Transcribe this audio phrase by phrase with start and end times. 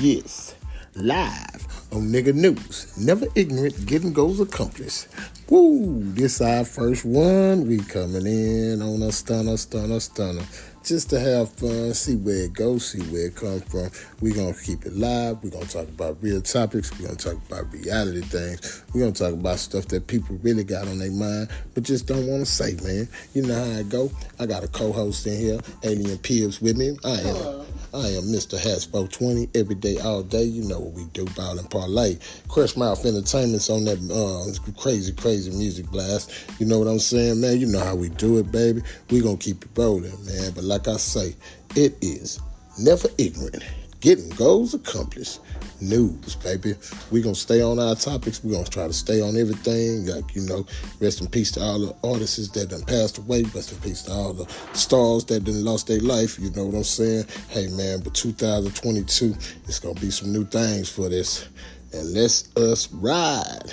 [0.00, 0.56] Yes,
[0.96, 2.96] live on Nigga News.
[2.98, 5.06] Never ignorant, getting goals accomplished.
[5.48, 7.68] Woo, this our first one.
[7.68, 10.42] We coming in on a stunner, stunner, stunner.
[10.82, 13.88] Just to have fun, see where it goes, see where it comes from.
[14.20, 15.42] we going to keep it live.
[15.44, 16.90] We're going to talk about real topics.
[16.92, 18.82] We're going to talk about reality things.
[18.92, 22.06] We're going to talk about stuff that people really got on their mind, but just
[22.06, 23.08] don't want to say, man.
[23.32, 24.10] You know how I go.
[24.40, 26.98] I got a co host in here, Alien Pibbs, with me.
[27.04, 27.18] I am.
[27.18, 27.63] Hello.
[27.94, 28.58] I am Mr.
[28.58, 30.42] Hasbro 20 every day, all day.
[30.42, 32.18] You know what we do, ball and parlay.
[32.48, 36.32] Crush Mouth Entertainment's on that uh, crazy, crazy music blast.
[36.58, 37.60] You know what I'm saying, man?
[37.60, 38.82] You know how we do it, baby.
[39.10, 40.50] we going to keep it rolling, man.
[40.56, 41.36] But like I say,
[41.76, 42.40] it is
[42.80, 43.62] never ignorant.
[44.04, 45.40] Getting goals accomplished
[45.80, 46.74] news, baby.
[47.10, 48.44] We're gonna stay on our topics.
[48.44, 50.04] We're gonna try to stay on everything.
[50.04, 50.66] Like, you know,
[51.00, 53.44] rest in peace to all the artists that done passed away.
[53.54, 54.44] Rest in peace to all the
[54.74, 56.38] stars that done lost their life.
[56.38, 57.24] You know what I'm saying?
[57.48, 59.34] Hey man, but 2022,
[59.66, 61.48] it's gonna be some new things for this.
[61.94, 63.72] And let's us ride.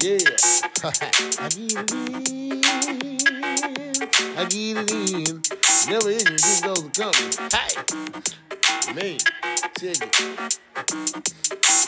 [0.00, 0.35] Yeah.
[0.84, 0.90] I
[1.48, 1.92] give it
[2.30, 2.60] in,
[4.36, 5.40] I get it in.
[5.88, 7.32] Never in you get those coming.
[7.50, 7.72] Hey!
[8.92, 9.16] Man,
[9.80, 10.12] check it.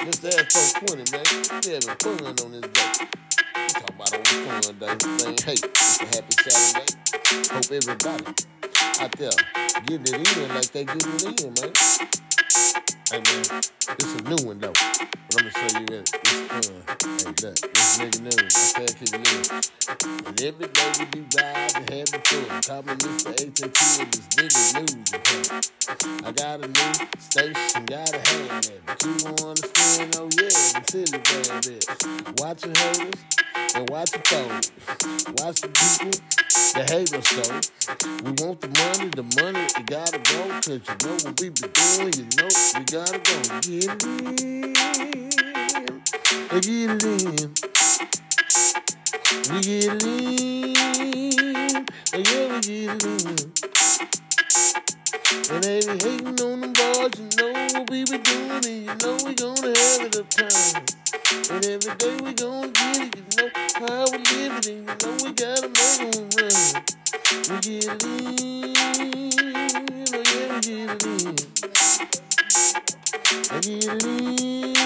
[0.08, 0.32] Mr.
[0.32, 1.26] Ass 420, man.
[1.64, 2.88] We having fun on this day.
[3.54, 4.94] We talk about on the fun day.
[5.04, 6.88] Man, hey, it's a happy Saturday.
[7.52, 8.24] Hope everybody
[9.00, 9.36] out there
[9.86, 11.72] getting it in like they getting it in, man.
[13.10, 13.62] Hey, man,
[13.98, 14.72] this a new one, though.
[14.72, 16.82] But I'm gonna show you that it's fun.
[17.18, 18.52] Hey, look, this nigga news.
[18.52, 19.24] I said it in.
[20.26, 22.60] And every day we be riding, having fun.
[22.62, 23.32] Call me Mr.
[23.32, 25.14] ATT and this nigga.
[25.16, 25.44] Okay?
[26.24, 28.80] I got a new station, got a hand at it.
[29.04, 32.40] You don't understand, oh yeah, the silly bad bitch.
[32.40, 33.20] Watching haters
[33.74, 34.72] and watching phones.
[35.40, 37.42] Watch the people hate us so.
[38.24, 40.40] We want the money, the money, you gotta go.
[40.60, 43.36] Cause you know what we be doing, you know we gotta go.
[43.60, 44.58] Get it in
[46.60, 47.54] get it in.
[49.50, 50.74] We get it in.
[52.12, 53.67] Yeah, we get it in.
[55.50, 58.94] And they be hating on them boys, you know what we be doing, and you
[59.00, 60.84] know we gonna have it up time.
[61.50, 63.48] And every day we gonna get it, you know
[63.78, 66.84] how we live it, and you know we gotta make them run.
[67.48, 68.76] We get it in,
[70.12, 71.36] oh yeah, we get it in.
[73.50, 74.78] I oh get it in.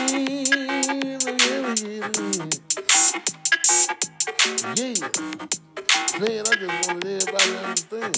[4.76, 4.94] Yeah.
[6.20, 8.16] Man, I just wanted everybody to understand.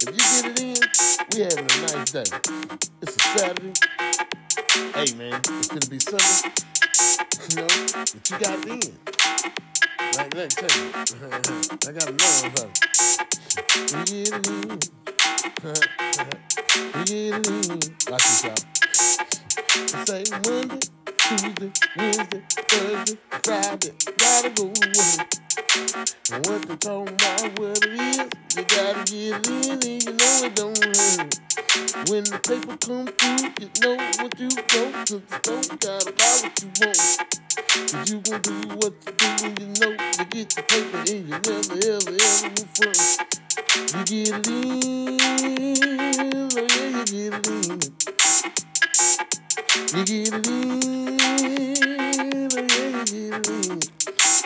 [0.00, 1.01] If you get it in,
[1.34, 2.24] we having a nice day.
[3.00, 3.72] It's a Saturday.
[4.94, 6.52] Hey, man, it's gonna be Sunday.
[7.48, 8.80] You know, but you got in.
[10.16, 10.92] Like, me tell you.
[11.72, 12.70] I got another one
[13.92, 14.78] We get it in.
[16.84, 17.80] we get it in.
[18.10, 18.60] Watch this out.
[20.06, 21.01] Say Monday.
[21.22, 25.30] Tuesday, Wednesday, Thursday, Friday, gotta go work.
[26.32, 28.18] And what they talking about, what it is,
[28.56, 31.38] you gotta get in and you know it don't hurt.
[32.10, 36.34] When the paper come through, you know what you go, cause the store gotta buy
[36.42, 36.98] what you want.
[37.70, 41.22] Cause you gon' do what you do when you know you get the paper and
[41.22, 42.98] you never ever ever move front.
[43.94, 45.20] You get in,
[46.42, 48.02] oh yeah, you get in.
[49.94, 51.01] You get it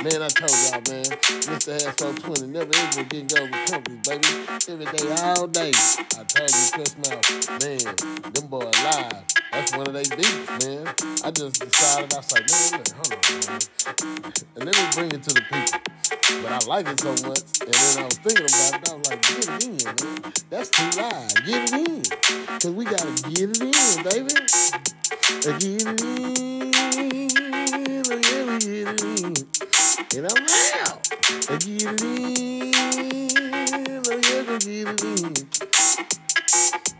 [0.06, 1.05] Man, I told y'all, man,
[1.50, 1.75] Mr.
[1.84, 4.28] Asshole 20 never ever get go with companies, baby.
[4.71, 5.72] Every day, all day.
[5.75, 7.27] I told you, Chris Mouth,
[7.59, 9.25] man, them boys live.
[9.50, 10.87] That's one of they beats, man.
[11.25, 13.19] I just decided, I was like, man, hold on,
[13.50, 13.59] man.
[14.55, 15.81] And let me bring it to the people.
[16.41, 17.43] But I like it so much.
[17.66, 20.33] And then I was thinking about it, I was like, get it in, man.
[20.50, 21.34] That's too loud.
[21.45, 22.03] Get it in.
[22.55, 24.34] Because we got to get it in, baby.
[25.43, 26.56] Get it in.
[28.86, 28.94] And
[30.15, 30.47] I'm
[30.78, 31.10] out.
[31.48, 32.72] Get it in.
[32.77, 33.33] Oh,
[33.83, 35.66] yeah, we get it in.